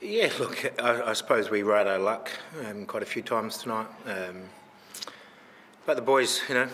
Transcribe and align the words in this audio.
Yeah, 0.00 0.30
look, 0.38 0.80
I, 0.80 1.10
I 1.10 1.12
suppose 1.12 1.50
we 1.50 1.62
rode 1.62 1.88
our 1.88 1.98
luck 1.98 2.30
um, 2.64 2.86
quite 2.86 3.02
a 3.02 3.06
few 3.06 3.20
times 3.20 3.58
tonight. 3.58 3.88
Um, 4.06 4.44
but 5.86 5.96
the 5.96 6.02
boys, 6.02 6.40
you 6.48 6.54
know, 6.54 6.68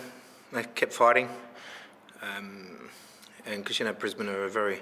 they 0.53 0.63
kept 0.63 0.93
fighting. 0.93 1.27
Um, 2.21 2.89
and 3.47 3.63
because, 3.63 3.79
you 3.79 3.85
know, 3.85 3.93
Brisbane 3.93 4.29
are 4.29 4.43
a 4.43 4.49
very 4.49 4.81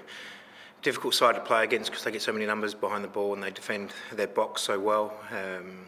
difficult 0.82 1.14
side 1.14 1.36
to 1.36 1.40
play 1.40 1.64
against 1.64 1.90
because 1.90 2.04
they 2.04 2.10
get 2.10 2.20
so 2.20 2.32
many 2.32 2.44
numbers 2.44 2.74
behind 2.74 3.02
the 3.02 3.08
ball 3.08 3.32
and 3.32 3.42
they 3.42 3.50
defend 3.50 3.92
their 4.12 4.26
box 4.26 4.60
so 4.60 4.78
well. 4.78 5.14
Um, 5.30 5.86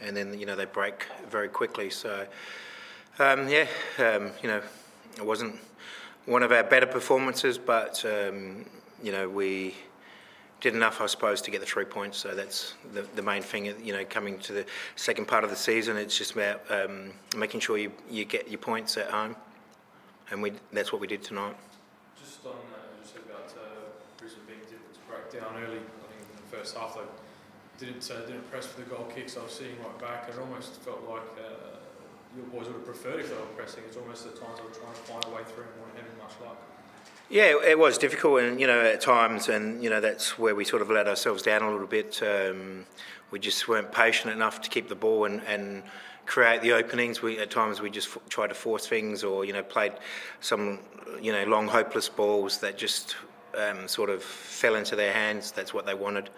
and 0.00 0.16
then, 0.16 0.38
you 0.38 0.46
know, 0.46 0.54
they 0.54 0.66
break 0.66 1.06
very 1.28 1.48
quickly. 1.48 1.90
So, 1.90 2.26
um, 3.18 3.48
yeah, 3.48 3.66
um, 3.98 4.30
you 4.42 4.48
know, 4.48 4.62
it 5.16 5.26
wasn't 5.26 5.56
one 6.24 6.44
of 6.44 6.52
our 6.52 6.62
better 6.62 6.86
performances, 6.86 7.58
but, 7.58 8.04
you 9.02 9.12
know, 9.12 9.28
we 9.28 9.74
did 10.60 10.74
enough, 10.74 11.00
I 11.00 11.06
suppose, 11.06 11.40
to 11.42 11.50
get 11.50 11.60
the 11.60 11.66
three 11.66 11.84
points. 11.84 12.18
So 12.18 12.34
that's 12.34 12.74
the, 12.92 13.02
the 13.14 13.22
main 13.22 13.42
thing. 13.42 13.66
You 13.66 13.92
know, 13.92 14.04
coming 14.04 14.38
to 14.40 14.52
the 14.52 14.66
second 14.96 15.26
part 15.26 15.44
of 15.44 15.50
the 15.50 15.56
season, 15.56 15.96
it's 15.96 16.16
just 16.16 16.32
about 16.32 16.62
um, 16.70 17.12
making 17.36 17.60
sure 17.60 17.78
you, 17.78 17.92
you 18.10 18.24
get 18.24 18.48
your 18.48 18.58
points 18.58 18.96
at 18.96 19.10
home, 19.10 19.36
and 20.30 20.42
we 20.42 20.52
that's 20.72 20.92
what 20.92 21.00
we 21.00 21.06
did 21.06 21.22
tonight. 21.22 21.56
Just 22.22 22.44
on 22.44 22.52
uh, 22.52 23.04
said 23.04 23.22
about 23.28 23.54
uh, 23.56 23.88
Brisbane 24.18 24.44
being 24.46 24.60
difficult 24.60 24.94
to 24.94 25.00
break 25.08 25.42
down 25.42 25.56
early. 25.56 25.80
I 25.80 26.06
think 26.12 26.20
in 26.28 26.36
the 26.36 26.56
first 26.56 26.76
half 26.76 26.94
they 26.94 27.86
didn't 27.86 28.10
uh, 28.10 28.20
didn't 28.26 28.50
press 28.50 28.66
for 28.66 28.80
the 28.80 28.86
goal 28.86 29.08
kicks. 29.14 29.36
I 29.36 29.42
was 29.42 29.52
sitting 29.52 29.76
right 29.80 29.98
back, 29.98 30.28
and 30.28 30.36
it 30.36 30.40
almost 30.40 30.80
felt 30.82 31.08
like 31.08 31.24
uh, 31.40 31.80
your 32.36 32.46
boys 32.52 32.66
would 32.66 32.76
have 32.76 32.84
preferred 32.84 33.20
if 33.20 33.30
they 33.30 33.36
were 33.36 33.54
pressing. 33.56 33.82
It's 33.88 33.96
almost 33.96 34.24
the 34.24 34.38
times 34.38 34.60
they 34.60 34.64
were 34.64 34.76
trying 34.76 34.94
to 34.94 35.04
find 35.08 35.24
a 35.24 35.32
way 35.34 35.42
through 35.48 35.64
and 35.64 35.74
weren't 35.80 35.96
having 35.96 36.16
much 36.20 36.36
luck. 36.44 36.60
Yeah, 37.30 37.54
it 37.64 37.78
was 37.78 37.96
difficult, 37.96 38.42
and 38.42 38.60
you 38.60 38.66
know, 38.66 38.80
at 38.80 39.00
times, 39.00 39.48
and 39.48 39.80
you 39.84 39.88
know, 39.88 40.00
that's 40.00 40.36
where 40.36 40.52
we 40.56 40.64
sort 40.64 40.82
of 40.82 40.90
let 40.90 41.06
ourselves 41.06 41.42
down 41.44 41.62
a 41.62 41.70
little 41.70 41.86
bit. 41.86 42.20
Um, 42.24 42.86
we 43.30 43.38
just 43.38 43.68
weren't 43.68 43.92
patient 43.92 44.32
enough 44.32 44.60
to 44.62 44.68
keep 44.68 44.88
the 44.88 44.96
ball 44.96 45.26
and, 45.26 45.40
and 45.46 45.84
create 46.26 46.60
the 46.60 46.72
openings. 46.72 47.22
We 47.22 47.38
at 47.38 47.48
times 47.48 47.80
we 47.80 47.88
just 47.88 48.08
f- 48.08 48.28
tried 48.28 48.48
to 48.48 48.54
force 48.54 48.88
things, 48.88 49.22
or 49.22 49.44
you 49.44 49.52
know, 49.52 49.62
played 49.62 49.92
some 50.40 50.80
you 51.22 51.30
know 51.30 51.44
long 51.44 51.68
hopeless 51.68 52.08
balls 52.08 52.58
that 52.58 52.76
just 52.76 53.14
um, 53.56 53.86
sort 53.86 54.10
of 54.10 54.24
fell 54.24 54.74
into 54.74 54.96
their 54.96 55.12
hands. 55.12 55.52
That's 55.52 55.72
what 55.72 55.86
they 55.86 55.94
wanted. 55.94 56.30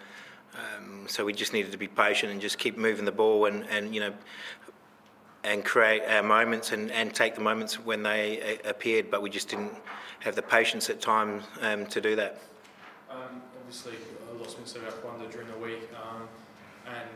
Um, 0.53 1.05
so 1.07 1.25
we 1.25 1.33
just 1.33 1.53
needed 1.53 1.71
to 1.71 1.79
be 1.79 1.87
patient 1.87 2.31
and 2.31 2.39
just 2.39 2.59
keep 2.59 2.77
moving 2.77 3.05
the 3.05 3.11
ball, 3.11 3.47
and, 3.47 3.67
and 3.71 3.95
you 3.95 3.99
know, 3.99 4.13
and 5.43 5.65
create 5.65 6.03
our 6.07 6.23
moments 6.23 6.71
and, 6.71 6.91
and 6.91 7.13
take 7.13 7.35
the 7.35 7.41
moments 7.41 7.79
when 7.79 8.03
they 8.03 8.59
uh, 8.63 8.69
appeared, 8.69 9.11
but 9.11 9.21
we 9.21 9.29
just 9.29 9.49
didn't 9.49 9.73
have 10.19 10.35
the 10.35 10.41
patience 10.41 10.89
at 10.89 11.01
times 11.01 11.43
um, 11.61 11.85
to 11.87 11.99
do 11.99 12.15
that. 12.15 12.39
Um, 13.11 13.41
obviously, 13.59 13.93
a 14.31 14.37
lot's 14.39 14.55
said 14.65 14.81
Juande 15.03 15.29
during 15.31 15.47
the 15.51 15.59
week, 15.59 15.89
um, 15.99 16.27
and 16.87 17.09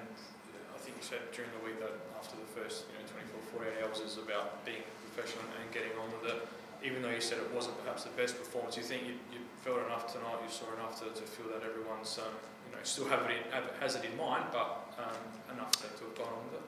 I 0.75 0.77
think 0.79 0.97
you 0.99 1.03
said 1.03 1.23
during 1.31 1.49
the 1.59 1.63
week 1.65 1.79
that 1.79 1.95
after 2.19 2.35
the 2.35 2.49
first 2.51 2.85
you 2.91 2.99
know, 2.99 3.07
24, 3.55 3.63
48 3.63 3.87
hours 3.87 3.99
is 4.03 4.17
about 4.19 4.65
being 4.65 4.83
professional 5.07 5.47
and 5.55 5.65
getting 5.71 5.95
on 5.95 6.11
with 6.19 6.35
it. 6.35 6.47
Even 6.83 7.01
though 7.01 7.09
you 7.09 7.23
said 7.23 7.39
it 7.39 7.49
wasn't 7.55 7.73
perhaps 7.81 8.03
the 8.03 8.13
best 8.13 8.37
performance, 8.37 8.77
you 8.77 8.83
think 8.83 9.07
you, 9.07 9.15
you 9.33 9.41
felt 9.63 9.81
enough 9.87 10.11
tonight, 10.11 10.37
you 10.43 10.51
saw 10.51 10.67
enough 10.77 10.99
to, 10.99 11.09
to 11.09 11.25
feel 11.25 11.47
that 11.49 11.63
everyone's 11.65 12.19
um, 12.19 12.29
you 12.67 12.75
know 12.75 12.83
still 12.83 13.07
have 13.07 13.23
it 13.25 13.39
in, 13.39 13.63
has 13.79 13.95
it 13.95 14.03
in 14.03 14.13
mind, 14.19 14.45
but 14.51 14.93
um, 14.99 15.17
enough 15.55 15.71
to, 15.79 15.87
to 15.95 16.03
have 16.05 16.15
gone 16.19 16.29
on 16.35 16.43
with 16.51 16.61
it. 16.61 16.67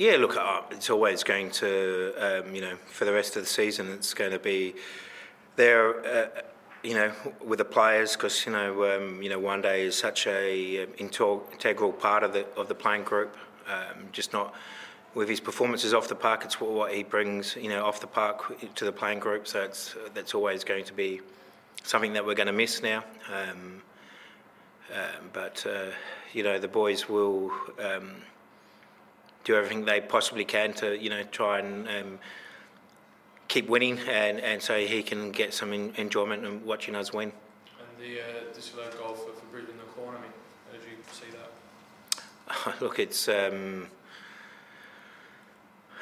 Yeah, 0.00 0.16
look, 0.16 0.34
uh, 0.34 0.62
it's 0.70 0.88
always 0.88 1.22
going 1.22 1.50
to, 1.50 2.14
um, 2.16 2.54
you 2.54 2.62
know, 2.62 2.74
for 2.86 3.04
the 3.04 3.12
rest 3.12 3.36
of 3.36 3.42
the 3.42 3.48
season, 3.48 3.90
it's 3.92 4.14
going 4.14 4.30
to 4.30 4.38
be 4.38 4.74
there, 5.56 6.00
uh, 6.06 6.28
you 6.82 6.94
know, 6.94 7.12
with 7.44 7.58
the 7.58 7.66
players 7.66 8.16
because 8.16 8.46
you 8.46 8.52
know, 8.52 8.96
um, 8.96 9.22
you 9.22 9.28
know, 9.28 9.38
Juande 9.38 9.78
is 9.78 9.94
such 9.94 10.26
a 10.26 10.84
integral 10.96 11.92
part 11.92 12.22
of 12.22 12.32
the 12.32 12.46
of 12.56 12.66
the 12.68 12.74
playing 12.74 13.02
group. 13.02 13.36
Um, 13.68 14.08
just 14.10 14.32
not 14.32 14.54
with 15.14 15.28
his 15.28 15.38
performances 15.38 15.92
off 15.92 16.08
the 16.08 16.14
park, 16.14 16.46
it's 16.46 16.58
what 16.58 16.94
he 16.94 17.02
brings, 17.02 17.54
you 17.56 17.68
know, 17.68 17.84
off 17.84 18.00
the 18.00 18.06
park 18.06 18.58
to 18.76 18.84
the 18.86 18.92
playing 18.92 19.18
group. 19.18 19.46
So 19.46 19.60
it's 19.60 19.94
that's 20.14 20.32
always 20.32 20.64
going 20.64 20.86
to 20.86 20.94
be 20.94 21.20
something 21.82 22.14
that 22.14 22.24
we're 22.24 22.34
going 22.34 22.46
to 22.46 22.54
miss 22.54 22.82
now. 22.82 23.04
Um, 23.30 23.82
uh, 24.94 25.20
but 25.34 25.66
uh, 25.66 25.90
you 26.32 26.42
know, 26.42 26.58
the 26.58 26.68
boys 26.68 27.06
will 27.06 27.52
um, 27.78 28.22
do 29.44 29.54
everything 29.56 29.84
they 29.84 30.00
possibly 30.00 30.44
can 30.44 30.72
to, 30.74 30.98
you 30.98 31.10
know, 31.10 31.22
try 31.24 31.58
and 31.58 31.88
um, 31.88 32.18
keep 33.48 33.68
winning, 33.68 33.98
and, 34.08 34.40
and 34.40 34.62
so 34.62 34.78
he 34.78 35.02
can 35.02 35.32
get 35.32 35.52
some 35.52 35.72
in, 35.72 35.92
enjoyment 35.96 36.44
in 36.44 36.64
watching 36.64 36.94
us 36.94 37.12
win. 37.12 37.32
And 37.78 37.88
the 37.98 38.20
uh, 38.20 38.54
disallowed 38.54 38.96
goal 38.98 39.14
for, 39.14 39.32
for 39.32 39.46
Brisbane 39.50 39.76
the 39.76 39.84
corner, 40.00 40.18
I 40.18 40.22
mean, 40.22 40.30
how 40.66 40.78
did 40.78 40.82
you 40.88 40.96
see 41.12 41.26
that? 41.36 42.80
Look, 42.80 42.98
it's. 42.98 43.28
Um, 43.28 43.88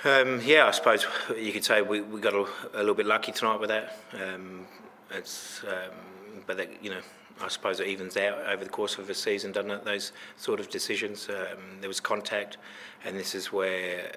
um, 0.05 0.41
yeah, 0.45 0.67
I 0.67 0.71
suppose 0.71 1.07
you 1.37 1.53
could 1.53 1.65
say 1.65 1.83
we, 1.83 2.01
we 2.01 2.21
got 2.21 2.33
a, 2.33 2.47
a 2.75 2.79
little 2.79 2.95
bit 2.95 3.07
lucky 3.07 3.33
tonight 3.33 3.59
with 3.59 3.71
that. 3.71 3.99
Um, 4.15 4.65
it's, 5.11 5.65
um, 5.65 6.43
but 6.47 6.57
that, 6.57 6.85
you 6.85 6.91
know, 6.91 7.01
I 7.41 7.49
suppose 7.49 7.81
it 7.81 7.87
evens 7.87 8.17
out 8.17 8.39
over 8.47 8.65
the 8.65 8.71
course 8.71 8.99
of 8.99 9.09
a 9.11 9.15
season, 9.15 9.53
doesn't 9.53 9.71
it? 9.71 9.85
Those 9.85 10.13
sort 10.37 10.61
of 10.61 10.69
decisions. 10.69 11.29
Um, 11.29 11.81
there 11.81 11.89
was 11.89 12.01
contact, 12.01 12.57
and 13.05 13.17
this 13.17 13.35
is 13.35 13.53
where 13.53 14.11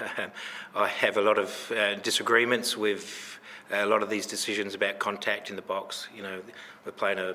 I 0.74 0.88
have 0.88 1.16
a 1.16 1.22
lot 1.22 1.38
of 1.38 1.72
uh, 1.72 1.96
disagreements 1.96 2.76
with 2.76 3.38
a 3.70 3.86
lot 3.86 4.02
of 4.02 4.10
these 4.10 4.26
decisions 4.26 4.74
about 4.74 4.98
contact 4.98 5.50
in 5.50 5.56
the 5.56 5.62
box. 5.62 6.08
You 6.14 6.22
know, 6.22 6.40
we're 6.84 6.92
playing 6.92 7.18
a, 7.18 7.34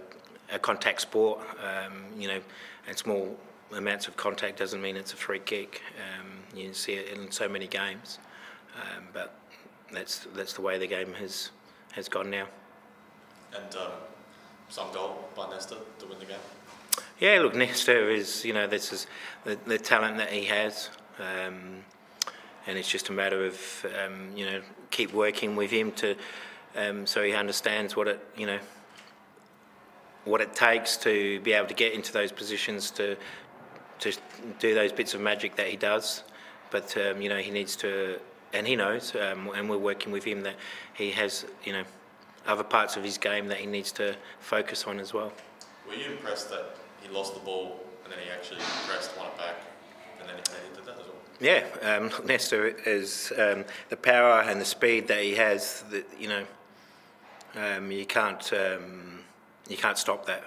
a 0.52 0.60
contact 0.60 1.02
sport. 1.02 1.40
Um, 1.62 2.06
you 2.18 2.28
know, 2.28 2.40
and 2.88 2.98
small 2.98 3.38
amounts 3.76 4.08
of 4.08 4.16
contact 4.16 4.58
doesn't 4.59 4.82
mean 4.82 4.96
it's 4.96 5.14
a 5.14 5.18
free 5.18 5.40
kick. 5.40 5.82
Um, 5.98 6.28
you 6.56 6.74
see 6.74 6.94
it 6.94 7.18
in 7.18 7.32
so 7.32 7.50
many 7.50 7.68
games, 7.68 8.20
um, 8.76 9.04
but 9.14 9.36
that's 9.92 10.28
that's 10.36 10.54
the 10.54 10.62
way 10.62 10.78
the 10.78 10.88
game 10.88 11.14
has 11.14 11.52
has 11.92 12.08
gone 12.08 12.30
now. 12.30 12.48
And 13.56 13.76
um, 13.76 13.92
some 14.69 14.91
goal 14.94 15.25
by 15.35 15.50
Nesta 15.50 15.78
to 16.00 16.05
win 16.05 16.19
the 16.19 16.25
game? 16.25 16.38
Yeah, 17.19 17.39
look, 17.39 17.55
Nesta 17.55 18.09
is, 18.09 18.45
you 18.45 18.53
know, 18.53 18.67
this 18.67 18.94
is 18.94 19.07
the, 19.44 19.57
the 19.66 19.78
talent 19.78 20.17
that 20.17 20.31
he 20.31 20.45
has. 20.45 20.89
Um, 21.19 21.83
and 22.67 22.78
it's 22.78 22.89
just 22.89 23.09
a 23.09 23.13
matter 23.13 23.45
of, 23.45 23.85
um, 24.05 24.29
you 24.35 24.45
know, 24.45 24.61
keep 24.91 25.13
working 25.13 25.55
with 25.55 25.72
him 25.72 25.91
to, 25.94 26.16
um, 26.75 27.07
so 27.07 27.23
he 27.23 27.33
understands 27.33 27.95
what 27.95 28.07
it, 28.07 28.19
you 28.35 28.45
know, 28.45 28.59
what 30.25 30.41
it 30.41 30.53
takes 30.53 30.97
to 30.97 31.39
be 31.39 31.53
able 31.53 31.67
to 31.67 31.73
get 31.73 31.94
into 31.94 32.11
those 32.11 32.31
positions 32.31 32.91
to, 32.91 33.16
to 33.99 34.11
do 34.59 34.75
those 34.75 34.91
bits 34.91 35.13
of 35.13 35.22
magic 35.22 35.55
that 35.55 35.67
he 35.67 35.78
does. 35.78 36.23
But, 36.69 36.95
um, 36.97 37.22
you 37.22 37.29
know, 37.29 37.38
he 37.38 37.49
needs 37.49 37.78
to, 37.78 38.19
and 38.53 38.67
he 38.67 38.75
knows, 38.75 39.16
um, 39.16 39.49
and 39.55 39.69
we're 39.69 39.78
working 39.78 40.11
with 40.11 40.25
him 40.25 40.44
that 40.44 40.55
he 40.94 41.11
has, 41.11 41.45
you 41.63 41.72
know, 41.72 41.84
other 42.47 42.63
parts 42.63 42.96
of 42.96 43.03
his 43.03 43.18
game 43.18 43.47
that 43.47 43.58
he 43.58 43.66
needs 43.66 43.91
to 43.94 44.16
focus 44.40 44.85
on 44.85 45.00
as 45.00 45.13
well. 45.13 45.31
Were 45.88 45.94
you 45.94 46.12
impressed 46.12 46.50
that 46.50 46.75
he 47.02 47.13
lost 47.13 47.34
the 47.34 47.40
ball 47.41 47.80
and 48.03 48.12
then 48.12 48.19
he 48.24 48.30
actually 48.31 48.62
pressed, 48.88 49.16
won 49.18 49.28
it 49.28 49.38
back, 49.38 49.56
and 50.19 50.30
then 50.30 50.38
he 50.38 50.75
did 50.75 50.85
that 50.85 51.00
as 51.00 51.06
well? 51.06 51.16
Yeah, 51.40 51.66
um, 51.81 52.12
Nesta 52.25 52.75
is 52.90 53.31
um, 53.38 53.66
the 53.90 53.97
power 53.97 54.41
and 54.41 54.59
the 54.59 54.66
speed 54.66 55.08
that 55.09 55.22
he 55.22 55.35
has. 55.35 55.84
That 55.91 56.06
you 56.18 56.30
know, 56.30 56.46
um, 57.56 57.91
you 57.91 58.06
can't 58.06 58.52
um, 58.53 59.19
you 59.69 59.78
can't 59.78 59.97
stop 59.97 60.25
that, 60.25 60.44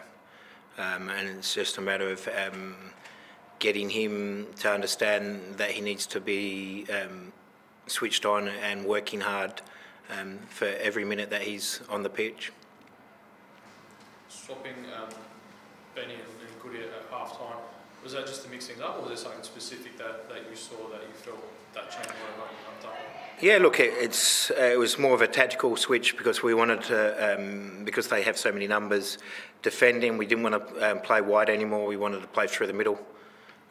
um, 0.78 1.10
and 1.10 1.28
it's 1.28 1.54
just 1.54 1.78
a 1.78 1.80
matter 1.80 2.10
of 2.10 2.28
um, 2.28 2.76
getting 3.58 3.90
him 3.90 4.46
to 4.60 4.72
understand 4.72 5.56
that 5.58 5.70
he 5.70 5.82
needs 5.82 6.06
to 6.06 6.20
be 6.20 6.86
switched 7.86 8.24
on 8.24 8.48
and 8.48 8.84
working 8.84 9.20
hard 9.20 9.60
um, 10.18 10.38
for 10.48 10.66
every 10.80 11.04
minute 11.04 11.30
that 11.30 11.42
he's 11.42 11.80
on 11.88 12.02
the 12.02 12.10
pitch. 12.10 12.52
Swapping 14.28 14.74
um, 14.96 15.08
Benny 15.94 16.14
and, 16.14 16.22
Goody 16.62 16.82
at 16.82 16.90
half 17.10 17.38
time, 17.38 17.56
was 18.04 18.12
that 18.12 18.26
just 18.26 18.44
to 18.44 18.50
mix 18.50 18.66
things 18.66 18.80
up, 18.80 18.98
or 18.98 19.00
was 19.02 19.08
there 19.08 19.16
something 19.16 19.42
specific 19.42 19.96
that, 19.96 20.28
that 20.28 20.42
you 20.50 20.56
saw 20.56 20.76
that 20.90 21.00
you 21.02 21.14
felt 21.14 21.42
that 21.74 21.90
change 21.90 22.06
might 22.06 22.48
have 22.48 22.82
done? 22.82 22.92
Yeah, 23.40 23.56
look, 23.56 23.80
it, 23.80 23.94
it's 23.94 24.50
uh, 24.50 24.70
it 24.74 24.78
was 24.78 24.98
more 24.98 25.14
of 25.14 25.22
a 25.22 25.26
tactical 25.26 25.74
switch 25.76 26.18
because 26.18 26.42
we 26.42 26.52
wanted 26.52 26.82
to 26.84 27.34
um, 27.34 27.84
because 27.84 28.08
they 28.08 28.22
have 28.22 28.36
so 28.36 28.52
many 28.52 28.66
numbers 28.66 29.16
defending. 29.62 30.18
We 30.18 30.26
didn't 30.26 30.44
want 30.44 30.68
to 30.68 30.90
um, 30.90 31.00
play 31.00 31.22
wide 31.22 31.48
anymore. 31.48 31.86
We 31.86 31.96
wanted 31.96 32.20
to 32.20 32.28
play 32.28 32.46
through 32.46 32.66
the 32.66 32.74
middle. 32.74 33.00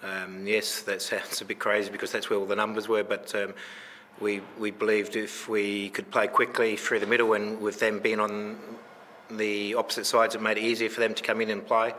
Um, 0.01 0.47
yes, 0.47 0.81
that 0.81 1.01
sounds 1.03 1.41
a 1.41 1.45
bit 1.45 1.59
crazy 1.59 1.91
because 1.91 2.11
that's 2.11 2.29
where 2.29 2.39
all 2.39 2.47
the 2.47 2.55
numbers 2.55 2.87
were, 2.87 3.03
but 3.03 3.33
um, 3.35 3.53
we 4.19 4.41
we 4.57 4.71
believed 4.71 5.15
if 5.15 5.47
we 5.47 5.89
could 5.89 6.11
play 6.11 6.27
quickly 6.27 6.75
through 6.75 6.99
the 6.99 7.07
middle 7.07 7.33
and 7.33 7.61
with 7.61 7.79
them 7.79 7.99
being 7.99 8.19
on 8.19 8.57
the 9.31 9.75
opposite 9.75 10.05
sides, 10.05 10.35
it 10.35 10.41
made 10.41 10.57
it 10.57 10.63
easier 10.63 10.89
for 10.89 10.99
them 10.99 11.13
to 11.13 11.23
come 11.23 11.41
in 11.41 11.49
and 11.49 11.65
play. 11.65 11.93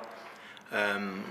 Um, 0.72 1.24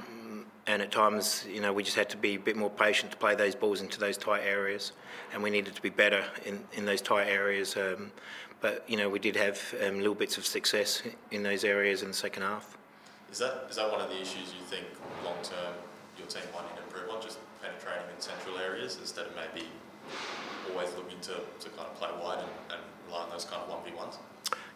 and 0.67 0.81
at 0.81 0.91
times, 0.91 1.45
you 1.51 1.61
know, 1.61 1.73
we 1.73 1.83
just 1.83 1.95
had 1.95 2.09
to 2.09 2.17
be 2.17 2.35
a 2.35 2.39
bit 2.39 2.55
more 2.55 2.69
patient 2.69 3.11
to 3.11 3.17
play 3.17 3.35
those 3.35 3.55
balls 3.55 3.81
into 3.81 3.99
those 3.99 4.17
tight 4.17 4.43
areas, 4.43 4.91
and 5.33 5.41
we 5.41 5.49
needed 5.49 5.75
to 5.75 5.81
be 5.81 5.89
better 5.89 6.23
in, 6.45 6.63
in 6.73 6.85
those 6.85 7.01
tight 7.01 7.27
areas. 7.27 7.75
Um, 7.75 8.11
but 8.61 8.83
you 8.87 8.97
know, 8.97 9.09
we 9.09 9.19
did 9.19 9.35
have 9.35 9.59
um, 9.85 9.97
little 9.97 10.15
bits 10.15 10.37
of 10.37 10.45
success 10.45 11.01
in 11.31 11.43
those 11.43 11.63
areas 11.63 12.01
in 12.01 12.09
the 12.09 12.13
second 12.13 12.43
half. 12.43 12.77
Is 13.31 13.39
that 13.39 13.67
is 13.69 13.77
that 13.77 13.91
one 13.91 14.01
of 14.01 14.09
the 14.09 14.19
issues 14.19 14.53
you 14.53 14.65
think 14.65 14.85
long 15.23 15.37
term 15.43 15.73
your 16.17 16.27
team 16.27 16.43
might 16.53 16.63
need 16.69 16.77
to 16.77 16.83
improve 16.83 17.09
on, 17.15 17.21
just 17.21 17.39
penetrating 17.61 18.03
in 18.15 18.21
central 18.21 18.57
areas 18.57 18.97
instead 18.99 19.25
of 19.27 19.33
maybe 19.35 19.67
always 20.71 20.89
looking 20.95 21.19
to, 21.21 21.33
to 21.59 21.69
kind 21.69 21.87
of 21.87 21.95
play 21.95 22.09
wide 22.21 22.39
and, 22.39 22.49
and 22.73 22.81
rely 23.07 23.23
on 23.23 23.29
those 23.29 23.45
kind 23.45 23.61
of 23.61 23.69
one 23.69 23.79
v 23.83 23.95
ones? 23.95 24.17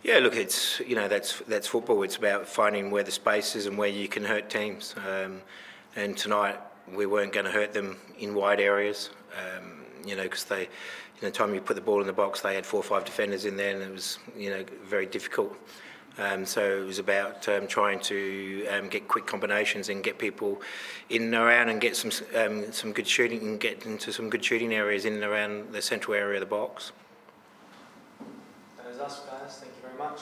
Yeah, 0.04 0.20
look, 0.20 0.36
it's 0.36 0.82
you 0.82 0.96
know 0.96 1.08
that's 1.08 1.40
that's 1.48 1.68
football. 1.68 2.04
It's 2.04 2.18
about 2.18 2.48
finding 2.48 2.92
where 2.92 3.04
the 3.04 3.12
space 3.12 3.56
is 3.56 3.68
and 3.68 3.78
where 3.78 3.90
you 3.90 4.08
can 4.08 4.26
hurt 4.26 4.50
teams. 4.50 4.96
Um, 5.08 5.42
and 5.96 6.18
tonight 6.18 6.58
we 6.94 7.06
weren't 7.06 7.32
going 7.32 7.46
to 7.46 7.52
hurt 7.52 7.74
them 7.74 7.98
in 8.20 8.34
wide 8.34 8.60
areas. 8.60 9.12
Um, 9.38 9.86
you 10.06 10.16
know, 10.18 10.24
because 10.24 10.44
they, 10.44 10.62
you 10.62 11.22
know, 11.22 11.30
the 11.30 11.32
time 11.32 11.54
you 11.54 11.62
put 11.62 11.76
the 11.76 11.82
ball 11.82 12.02
in 12.02 12.08
the 12.08 12.14
box, 12.14 12.42
they 12.42 12.56
had 12.56 12.66
four 12.66 12.82
or 12.82 12.84
five 12.84 13.06
defenders 13.06 13.46
in 13.46 13.56
there, 13.56 13.74
and 13.74 13.82
it 13.82 13.92
was 13.92 14.20
you 14.38 14.50
know 14.50 14.66
very 14.84 15.06
difficult. 15.06 15.56
Um, 16.20 16.46
so 16.46 16.82
it 16.82 16.86
was 16.86 17.00
about 17.00 17.48
um, 17.50 17.66
trying 17.66 18.00
to 18.02 18.68
um, 18.68 18.88
get 18.88 19.08
quick 19.08 19.26
combinations 19.26 19.90
and 19.90 20.04
get 20.04 20.20
people 20.20 20.62
in 21.10 21.24
and 21.24 21.34
around 21.34 21.70
and 21.70 21.82
get 21.82 21.96
some 21.96 22.12
um, 22.36 22.72
some 22.72 22.94
good 22.94 23.08
shooting 23.08 23.40
and 23.42 23.60
get 23.60 23.86
into 23.86 24.14
some 24.14 24.30
good 24.30 24.46
shooting 24.46 24.74
areas 24.74 25.06
in 25.06 25.14
and 25.14 25.24
around 25.24 25.74
the 25.74 25.82
central 25.82 26.14
area 26.14 26.36
of 26.36 26.42
the 26.42 26.56
box. 26.56 26.92
That 28.78 28.92
is 28.92 29.00
us, 29.00 29.22
guys. 29.22 29.58
Thank 29.58 29.74
you 29.76 29.90
very 29.90 29.98
much. 29.98 30.20